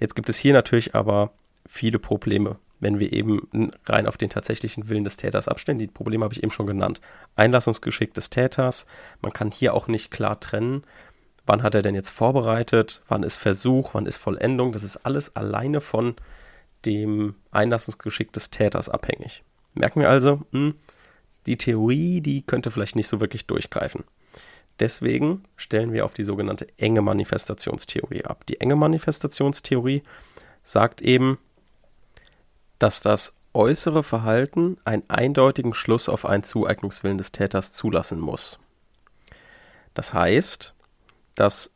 Jetzt 0.00 0.14
gibt 0.14 0.28
es 0.28 0.36
hier 0.36 0.52
natürlich 0.52 0.94
aber 0.94 1.32
viele 1.66 1.98
Probleme, 1.98 2.56
wenn 2.80 2.98
wir 2.98 3.12
eben 3.12 3.72
rein 3.86 4.06
auf 4.06 4.16
den 4.16 4.30
tatsächlichen 4.30 4.88
Willen 4.88 5.04
des 5.04 5.16
Täters 5.16 5.48
abstellen. 5.48 5.78
Die 5.78 5.86
Probleme 5.86 6.24
habe 6.24 6.34
ich 6.34 6.42
eben 6.42 6.52
schon 6.52 6.66
genannt. 6.66 7.00
Einlassungsgeschick 7.36 8.14
des 8.14 8.30
Täters. 8.30 8.86
Man 9.20 9.32
kann 9.32 9.50
hier 9.50 9.74
auch 9.74 9.88
nicht 9.88 10.10
klar 10.10 10.38
trennen, 10.40 10.84
wann 11.48 11.62
hat 11.62 11.74
er 11.74 11.82
denn 11.82 11.94
jetzt 11.94 12.10
vorbereitet, 12.10 13.02
wann 13.08 13.22
ist 13.22 13.38
Versuch, 13.38 13.94
wann 13.94 14.06
ist 14.06 14.18
Vollendung. 14.18 14.72
Das 14.72 14.84
ist 14.84 14.98
alles 14.98 15.34
alleine 15.34 15.80
von 15.80 16.14
dem 16.84 17.34
Einlassungsgeschick 17.50 18.32
des 18.32 18.50
Täters 18.50 18.88
abhängig. 18.88 19.42
Merken 19.74 20.00
wir 20.00 20.10
also, 20.10 20.42
mh, 20.50 20.52
hm, 20.52 20.74
die 21.46 21.56
Theorie, 21.56 22.20
die 22.20 22.42
könnte 22.42 22.70
vielleicht 22.70 22.96
nicht 22.96 23.08
so 23.08 23.20
wirklich 23.20 23.46
durchgreifen. 23.46 24.04
Deswegen 24.78 25.44
stellen 25.56 25.92
wir 25.92 26.04
auf 26.04 26.14
die 26.14 26.22
sogenannte 26.22 26.66
enge 26.76 27.00
Manifestationstheorie 27.00 28.24
ab. 28.24 28.44
Die 28.46 28.60
enge 28.60 28.76
Manifestationstheorie 28.76 30.02
sagt 30.62 31.00
eben, 31.00 31.38
dass 32.78 33.00
das 33.00 33.34
äußere 33.54 34.04
Verhalten 34.04 34.76
einen 34.84 35.02
eindeutigen 35.08 35.74
Schluss 35.74 36.08
auf 36.08 36.26
einen 36.26 36.44
Zueignungswillen 36.44 37.18
des 37.18 37.32
Täters 37.32 37.72
zulassen 37.72 38.20
muss. 38.20 38.60
Das 39.94 40.12
heißt, 40.12 40.74
dass 41.38 41.72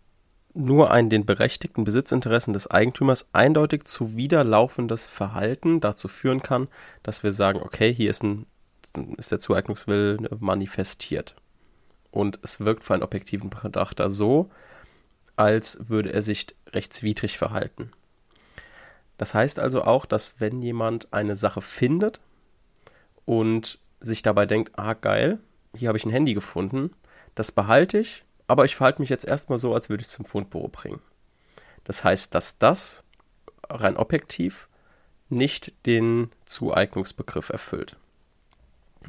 nur 0.54 0.90
ein 0.90 1.09
den 1.09 1.25
berechtigten 1.25 1.85
Besitzinteressen 1.85 2.52
des 2.52 2.71
Eigentümers 2.71 3.26
eindeutig 3.33 3.85
zuwiderlaufendes 3.85 5.09
Verhalten 5.09 5.81
dazu 5.81 6.09
führen 6.09 6.42
kann, 6.42 6.69
dass 7.02 7.23
wir 7.23 7.33
sagen, 7.33 7.61
okay, 7.62 7.95
hier 7.95 8.11
ist, 8.11 8.25
ein, 8.25 8.47
ist 9.16 9.31
der 9.31 9.38
Zueignungswille 9.38 10.19
manifestiert. 10.40 11.37
Und 12.11 12.40
es 12.42 12.61
wirkt 12.61 12.85
für 12.85 12.95
einen 12.95 13.04
objektiven 13.04 13.50
Betrachter 13.50 14.11
so, 14.11 14.50
als 15.37 15.88
würde 15.88 16.12
er 16.12 16.23
sich 16.23 16.49
rechtswidrig 16.73 17.38
verhalten. 17.38 17.92
Das 19.16 19.35
heißt 19.35 19.61
also 19.61 19.83
auch, 19.83 20.07
dass 20.07 20.40
wenn 20.40 20.61
jemand 20.61 21.12
eine 21.12 21.37
Sache 21.37 21.62
findet 21.62 22.21
und 23.25 23.78
sich 24.00 24.23
dabei 24.23 24.45
denkt, 24.45 24.76
ah 24.76 24.95
geil, 24.95 25.38
hier 25.75 25.88
habe 25.88 25.97
ich 25.97 26.04
ein 26.04 26.11
Handy 26.11 26.35
gefunden, 26.35 26.90
das 27.37 27.52
behalte 27.52 27.99
ich 27.99 28.25
aber 28.53 28.67
ich 28.67 28.77
verhalte 28.77 29.01
mich 29.01 29.09
jetzt 29.09 29.25
erstmal 29.25 29.57
so, 29.57 29.73
als 29.73 29.89
würde 29.89 30.03
ich 30.03 30.09
es 30.09 30.13
zum 30.13 30.27
Fundbüro 30.27 30.69
bringen. 30.69 31.01
Das 31.85 32.05
heißt, 32.05 32.35
dass 32.35 32.59
das 32.59 33.03
rein 33.67 33.97
objektiv 33.97 34.69
nicht 35.31 35.73
den 35.87 36.31
Zueignungsbegriff 36.45 37.49
erfüllt. 37.49 37.97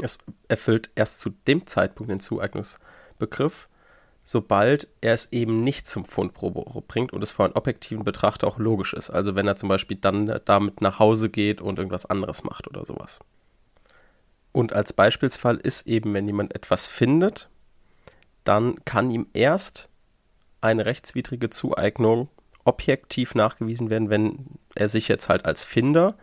Es 0.02 0.20
erfüllt 0.48 0.92
erst 0.96 1.20
zu 1.20 1.32
dem 1.46 1.68
Zeitpunkt 1.68 2.10
den 2.10 2.22
Zueignungsbegriff, 2.22 3.68
sobald 4.24 4.88
er 5.02 5.14
es 5.14 5.34
eben 5.34 5.62
nicht 5.66 5.90
zum 5.90 6.06
Fundbüro 6.06 6.80
bringt 6.80 7.12
und 7.12 7.22
es 7.22 7.34
für 7.34 7.44
einen 7.44 7.56
objektiven 7.56 8.06
Betrachter 8.06 8.48
auch 8.48 8.60
logisch 8.60 8.94
ist. 8.94 9.10
Also 9.10 9.36
wenn 9.36 9.46
er 9.46 9.58
zum 9.58 9.68
Beispiel 9.68 9.98
dann 9.98 10.40
damit 10.46 10.80
nach 10.80 11.00
Hause 11.00 11.30
geht 11.30 11.60
und 11.60 11.80
irgendwas 11.80 12.06
anderes 12.06 12.46
macht 12.46 12.70
oder 12.70 12.86
sowas. 12.86 13.20
Und 14.54 14.72
als 14.72 14.94
Beispielsfall 14.94 15.58
ist 15.58 15.86
eben, 15.86 16.14
wenn 16.14 16.28
jemand 16.28 16.56
etwas 16.56 16.88
findet, 16.88 17.50
dann 18.44 18.84
kann 18.86 19.10
ihm 19.10 19.28
erst 19.34 19.90
eine 20.62 20.86
rechtswidrige 20.86 21.50
Zueignung 21.50 22.30
objektiv 22.64 23.36
nachgewiesen 23.36 23.90
werden, 23.90 24.10
wenn 24.10 24.46
er 24.76 24.90
sich 24.90 25.08
jetzt 25.08 25.30
halt 25.30 25.46
als 25.46 25.66
Finder 25.66 26.16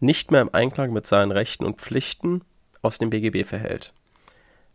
nicht 0.00 0.30
mehr 0.30 0.40
im 0.40 0.52
Einklang 0.52 0.92
mit 0.92 1.06
seinen 1.06 1.30
Rechten 1.30 1.64
und 1.64 1.80
Pflichten 1.80 2.42
aus 2.82 2.98
dem 2.98 3.10
BGB 3.10 3.44
verhält. 3.46 3.94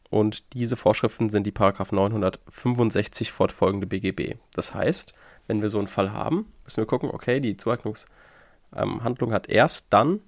Und 0.09 0.53
diese 0.53 0.75
Vorschriften 0.75 1.29
sind 1.29 1.45
die 1.45 1.51
Paragraph 1.51 1.91
965 1.91 3.31
fortfolgende 3.31 3.87
BGB. 3.87 4.35
Das 4.53 4.73
heißt, 4.73 5.13
wenn 5.47 5.61
wir 5.61 5.69
so 5.69 5.77
einen 5.77 5.87
Fall 5.87 6.11
haben, 6.11 6.51
müssen 6.63 6.81
wir 6.81 6.85
gucken, 6.85 7.11
okay, 7.11 7.39
die 7.39 7.55
Zueignungshandlung 7.55 9.29
ähm, 9.29 9.33
hat 9.33 9.47
erst 9.47 9.87
dann 9.91 10.19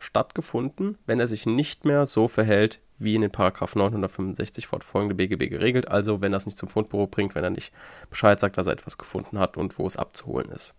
stattgefunden, 0.00 0.98
wenn 1.06 1.20
er 1.20 1.26
sich 1.26 1.46
nicht 1.46 1.84
mehr 1.84 2.06
so 2.06 2.28
verhält, 2.28 2.80
wie 2.98 3.14
in 3.14 3.22
den 3.22 3.30
Paragraph 3.30 3.76
965 3.76 4.66
fortfolgende 4.66 5.14
BGB 5.14 5.48
geregelt, 5.48 5.88
also 5.88 6.20
wenn 6.20 6.34
es 6.34 6.46
nicht 6.46 6.58
zum 6.58 6.68
Fundbüro 6.68 7.06
bringt, 7.06 7.34
wenn 7.34 7.44
er 7.44 7.50
nicht 7.50 7.72
Bescheid 8.10 8.40
sagt, 8.40 8.58
dass 8.58 8.66
er 8.66 8.72
etwas 8.72 8.98
gefunden 8.98 9.38
hat 9.38 9.56
und 9.56 9.78
wo 9.78 9.86
es 9.86 9.96
abzuholen 9.96 10.50
ist. 10.50 10.74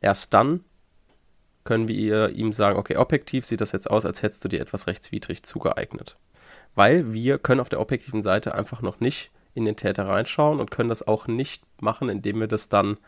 Erst 0.00 0.34
dann 0.34 0.64
können 1.64 1.88
wir 1.88 2.30
ihm 2.30 2.52
sagen, 2.52 2.78
okay, 2.78 2.96
objektiv 2.96 3.44
sieht 3.44 3.60
das 3.60 3.72
jetzt 3.72 3.90
aus, 3.90 4.06
als 4.06 4.22
hättest 4.22 4.44
du 4.44 4.48
dir 4.48 4.60
etwas 4.60 4.86
rechtswidrig 4.86 5.42
zugeeignet 5.42 6.16
weil 6.76 7.12
wir 7.12 7.38
können 7.38 7.60
auf 7.60 7.68
der 7.68 7.80
objektiven 7.80 8.22
Seite 8.22 8.54
einfach 8.54 8.82
noch 8.82 9.00
nicht 9.00 9.32
in 9.54 9.64
den 9.64 9.76
Täter 9.76 10.06
reinschauen 10.06 10.60
und 10.60 10.70
können 10.70 10.90
das 10.90 11.06
auch 11.06 11.26
nicht 11.26 11.64
machen, 11.80 12.08
indem 12.08 12.38
wir 12.38 12.46
das 12.46 12.68
dann, 12.68 12.98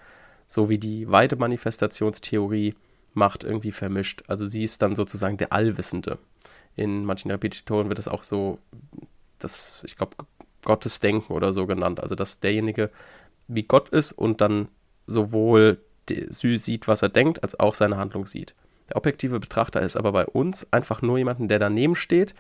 so 0.47 0.69
wie 0.69 0.79
die 0.79 1.09
Weide-Manifestationstheorie 1.09 2.75
macht, 3.13 3.45
irgendwie 3.45 3.73
vermischt. 3.73 4.23
Also 4.27 4.47
sie 4.47 4.65
ist 4.65 4.81
dann 4.81 4.97
sozusagen 4.97 5.37
der 5.37 5.53
Allwissende. 5.53 6.19
In 6.77 7.05
manchen 7.05 7.31
Repetitoren 7.31 7.89
wird 7.89 7.99
das 7.99 8.09
auch 8.09 8.23
so, 8.23 8.59
das, 9.39 9.83
ich 9.85 9.97
glaube, 9.97 10.17
Gottesdenken 10.65 11.35
oder 11.35 11.53
so 11.53 11.67
genannt. 11.67 12.01
Also 12.01 12.15
dass 12.15 12.41
derjenige 12.41 12.91
wie 13.47 13.63
Gott 13.63 13.89
ist 13.89 14.13
und 14.13 14.41
dann 14.41 14.69
sowohl 15.07 15.79
sieht, 16.09 16.89
was 16.89 17.03
er 17.03 17.09
denkt, 17.09 17.43
als 17.43 17.59
auch 17.59 17.75
seine 17.75 17.97
Handlung 17.97 18.27
sieht. 18.27 18.55
Der 18.89 18.97
objektive 18.97 19.41
Betrachter 19.41 19.81
ist 19.81 19.97
aber 19.97 20.13
bei 20.13 20.27
uns 20.27 20.71
einfach 20.73 21.03
nur 21.03 21.19
jemanden, 21.19 21.49
der 21.49 21.59
daneben 21.59 21.95
steht, 21.95 22.35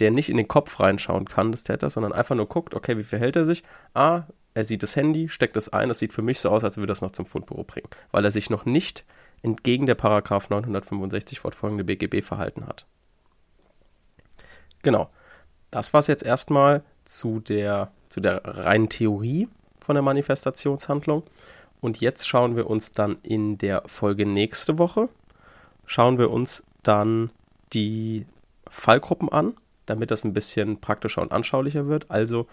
der 0.00 0.10
nicht 0.10 0.28
in 0.28 0.36
den 0.36 0.48
Kopf 0.48 0.80
reinschauen 0.80 1.28
kann 1.28 1.52
des 1.52 1.62
Täters, 1.62 1.92
sondern 1.94 2.12
einfach 2.12 2.34
nur 2.34 2.48
guckt, 2.48 2.74
okay, 2.74 2.98
wie 2.98 3.04
verhält 3.04 3.36
er 3.36 3.44
sich? 3.44 3.62
Ah, 3.94 4.24
er 4.54 4.64
sieht 4.64 4.82
das 4.82 4.96
Handy, 4.96 5.28
steckt 5.28 5.56
es 5.56 5.68
ein, 5.68 5.88
das 5.88 6.00
sieht 6.00 6.12
für 6.12 6.22
mich 6.22 6.40
so 6.40 6.50
aus, 6.50 6.64
als 6.64 6.76
würde 6.76 6.92
er 6.92 6.94
es 6.94 7.02
noch 7.02 7.12
zum 7.12 7.26
Fundbüro 7.26 7.64
bringen, 7.64 7.88
weil 8.10 8.24
er 8.24 8.30
sich 8.30 8.50
noch 8.50 8.64
nicht 8.64 9.04
entgegen 9.42 9.86
der 9.86 9.94
Paragraph 9.94 10.50
965 10.50 11.40
fortfolgende 11.40 11.84
BGB 11.84 12.24
verhalten 12.24 12.66
hat. 12.66 12.86
Genau. 14.84 15.10
Das 15.70 15.92
war 15.92 15.98
es 15.98 16.06
jetzt 16.06 16.22
erstmal 16.22 16.84
zu 17.04 17.40
der, 17.40 17.90
zu 18.08 18.20
der 18.20 18.42
reinen 18.44 18.88
Theorie 18.88 19.48
von 19.80 19.94
der 19.96 20.02
Manifestationshandlung. 20.02 21.24
Und 21.80 22.00
jetzt 22.00 22.28
schauen 22.28 22.54
wir 22.54 22.70
uns 22.70 22.92
dann 22.92 23.18
in 23.22 23.58
der 23.58 23.82
Folge 23.86 24.24
nächste 24.24 24.78
Woche, 24.78 25.08
schauen 25.84 26.18
wir 26.18 26.30
uns 26.30 26.62
dann 26.84 27.30
die 27.72 28.24
Fallgruppen 28.70 29.28
an 29.28 29.54
damit 29.86 30.10
das 30.10 30.24
ein 30.24 30.34
bisschen 30.34 30.80
praktischer 30.80 31.22
und 31.22 31.32
anschaulicher 31.32 31.86
wird. 31.86 32.10
Also 32.10 32.46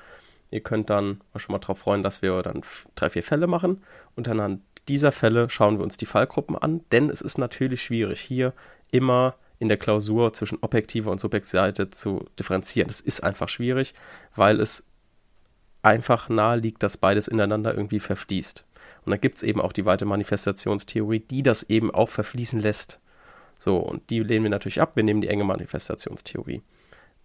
ihr 0.50 0.62
könnt 0.62 0.90
dann 0.90 1.22
schon 1.36 1.54
mal 1.54 1.60
darauf 1.60 1.80
freuen, 1.80 2.04
dass 2.04 2.22
wir 2.22 2.42
dann 2.42 2.62
drei, 2.96 3.10
vier 3.10 3.24
Fälle 3.24 3.48
machen 3.48 3.84
und 4.16 4.28
anhand 4.28 4.62
dieser 4.88 5.12
Fälle 5.12 5.48
schauen 5.50 5.78
wir 5.78 5.84
uns 5.84 5.98
die 5.98 6.06
Fallgruppen 6.06 6.58
an, 6.58 6.82
denn 6.92 7.10
es 7.10 7.22
ist 7.22 7.38
natürlich 7.38 7.84
schwierig, 7.84 8.20
hier 8.20 8.54
immer 8.92 9.36
in 9.62 9.70
der 9.70 9.78
Klausur 9.78 10.34
zwischen 10.34 10.58
objektiver 10.62 11.12
und 11.12 11.20
subjektiver 11.20 11.62
Seite 11.62 11.92
zu 11.92 12.26
differenzieren. 12.40 12.88
Das 12.88 13.00
ist 13.00 13.24
einfach 13.24 13.48
schwierig, 13.48 13.94
weil 14.36 14.60
es 14.60 14.90
einfach 15.84 16.30
nahe 16.30 16.58
liegt, 16.58 16.82
dass 16.82 16.98
beides 16.98 17.28
ineinander 17.28 17.74
irgendwie 17.76 18.00
verfließt. 18.00 18.66
Und 19.06 19.12
dann 19.12 19.22
gibt 19.22 19.38
es 19.38 19.44
eben 19.44 19.62
auch 19.62 19.72
die 19.72 19.86
weite 19.86 20.06
Manifestationstheorie, 20.06 21.20
die 21.20 21.44
das 21.44 21.62
eben 21.64 21.92
auch 21.92 22.10
verfließen 22.10 22.60
lässt. 22.60 23.00
So, 23.60 23.78
und 23.78 24.10
die 24.10 24.20
lehnen 24.22 24.44
wir 24.44 24.50
natürlich 24.50 24.82
ab. 24.82 24.96
Wir 24.96 25.04
nehmen 25.04 25.22
die 25.22 25.28
enge 25.28 25.44
Manifestationstheorie. 25.44 26.64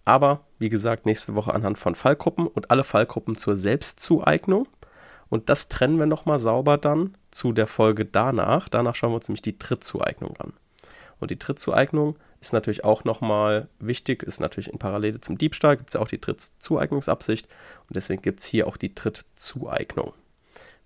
Aber 0.05 0.45
wie 0.59 0.69
gesagt, 0.69 1.07
nächste 1.07 1.35
Woche 1.35 1.55
anhand 1.55 1.79
von 1.79 1.95
Fallgruppen 1.95 2.47
und 2.47 2.71
alle 2.71 2.85
Fallgruppen 2.85 3.37
zur 3.37 3.57
Selbstzueignung. 3.57 4.69
Und 5.31 5.49
das 5.49 5.69
trennen 5.69 5.99
wir 5.99 6.07
nochmal 6.07 6.39
sauber 6.39 6.77
dann 6.77 7.17
zu 7.31 7.53
der 7.53 7.67
Folge 7.67 8.05
danach. 8.05 8.69
Danach 8.69 8.95
schauen 8.95 9.13
wir 9.13 9.17
uns 9.17 9.29
nämlich 9.29 9.43
die 9.43 9.59
Trittzueignung 9.59 10.37
an. 10.37 10.53
Und 11.21 11.31
die 11.31 11.39
Trittzueignung 11.39 12.17
ist 12.41 12.53
natürlich 12.53 12.85
auch 12.85 13.05
nochmal 13.05 13.69
wichtig, 13.79 14.23
ist 14.23 14.41
natürlich 14.41 14.73
in 14.73 14.79
Parallele 14.79 15.21
zum 15.21 15.39
Diebstahl, 15.39 15.77
gibt 15.77 15.91
es 15.91 15.95
ja 15.95 16.01
auch 16.01 16.09
die 16.09 16.21
Trittzueignungsabsicht 16.21 17.47
und 17.89 17.97
deswegen 17.97 18.23
gibt 18.23 18.41
es 18.41 18.47
hier 18.47 18.67
auch 18.67 18.77
die 18.77 18.95
Trittzueignung. 18.95 20.13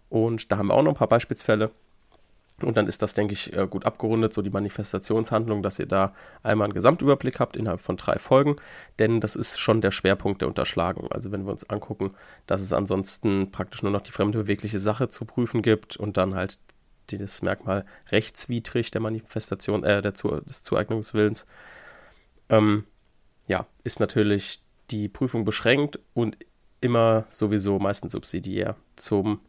Und 0.09 0.51
da 0.51 0.59
haben 0.59 0.69
wir 0.69 0.75
auch 0.75 0.83
noch 0.83 0.93
ein 0.93 0.99
paar 0.99 1.09
Beispielsfälle. 1.09 1.71
Und 2.63 2.77
dann 2.77 2.87
ist 2.87 3.01
das, 3.01 3.15
denke 3.15 3.33
ich, 3.33 3.57
äh, 3.57 3.67
gut 3.67 3.87
abgerundet, 3.87 4.35
so 4.35 4.43
die 4.43 4.51
Manifestationshandlung, 4.51 5.63
dass 5.63 5.79
ihr 5.79 5.87
da 5.87 6.13
einmal 6.43 6.67
einen 6.67 6.75
Gesamtüberblick 6.75 7.41
habt 7.41 7.57
innerhalb 7.57 7.81
von 7.81 7.97
drei 7.97 8.19
Folgen, 8.19 8.57
denn 8.99 9.21
das 9.21 9.35
ist 9.35 9.59
schon 9.59 9.81
der 9.81 9.91
Schwerpunkt 9.91 10.43
der 10.43 10.49
Unterschlagung. 10.49 11.11
Also 11.11 11.33
wenn 11.33 11.45
wir 11.45 11.53
uns 11.53 11.69
angucken, 11.71 12.13
dass 12.47 12.61
es 12.61 12.75
ansonsten 12.75 13.51
praktisch 13.51 13.83
nur 13.83 13.93
noch 13.93 14.03
die 14.03 14.11
fremde 14.11 14.39
bewegliche 14.39 14.79
Sache 14.79 15.09
zu 15.09 15.25
prüfen 15.25 15.63
gibt 15.63 15.97
und 15.97 16.19
dann 16.19 16.35
halt 16.35 16.59
das 17.19 17.43
Merkmal 17.43 17.85
rechtswidrig 18.11 18.91
der 18.91 19.01
Manifestation, 19.01 19.85
äh, 19.85 20.03
der 20.03 20.15
Zu 20.15 20.41
des 20.41 20.63
Zueignungswillens, 20.63 21.47
ähm, 22.49 22.85
ja, 23.47 23.67
ist 23.85 24.01
natürlich 24.01 24.63
die 24.91 25.09
Prüfung 25.09 25.45
beschränkt 25.45 25.99
und 26.15 26.37
immer 26.81 27.27
sowieso 27.29 27.79
meistens 27.79 28.13
subsidiär 28.13 28.77
zum 28.97 29.41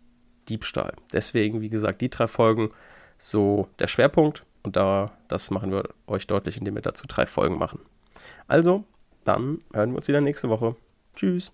Diebstahl. 0.49 0.93
Deswegen, 1.13 1.61
wie 1.61 1.69
gesagt, 1.69 2.01
die 2.01 2.09
drei 2.09 2.27
Folgen 2.27 2.71
so 3.17 3.69
der 3.79 3.87
Schwerpunkt. 3.87 4.45
Und 4.63 4.75
da, 4.75 5.11
das 5.27 5.49
machen 5.49 5.71
wir 5.71 5.89
euch 6.07 6.27
deutlich, 6.27 6.57
indem 6.57 6.75
wir 6.75 6.81
dazu 6.81 7.07
drei 7.07 7.25
Folgen 7.25 7.57
machen. 7.57 7.79
Also, 8.47 8.83
dann 9.23 9.61
hören 9.73 9.91
wir 9.91 9.97
uns 9.97 10.07
wieder 10.07 10.21
nächste 10.21 10.49
Woche. 10.49 10.75
Tschüss. 11.15 11.51